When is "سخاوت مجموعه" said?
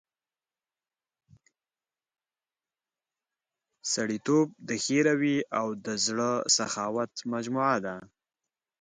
6.57-7.77